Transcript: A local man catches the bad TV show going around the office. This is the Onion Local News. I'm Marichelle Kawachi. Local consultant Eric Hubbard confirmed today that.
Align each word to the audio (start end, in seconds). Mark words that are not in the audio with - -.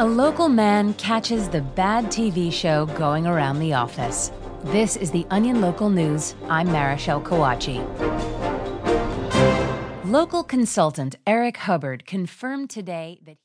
A 0.00 0.06
local 0.06 0.48
man 0.48 0.94
catches 0.94 1.48
the 1.48 1.60
bad 1.60 2.04
TV 2.04 2.52
show 2.52 2.86
going 2.86 3.26
around 3.26 3.58
the 3.58 3.74
office. 3.74 4.30
This 4.66 4.94
is 4.94 5.10
the 5.10 5.26
Onion 5.28 5.60
Local 5.60 5.90
News. 5.90 6.36
I'm 6.48 6.68
Marichelle 6.68 7.20
Kawachi. 7.20 7.84
Local 10.04 10.44
consultant 10.44 11.16
Eric 11.26 11.56
Hubbard 11.56 12.06
confirmed 12.06 12.70
today 12.70 13.18
that. 13.26 13.36